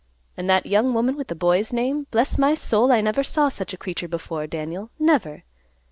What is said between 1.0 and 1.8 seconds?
with the boy's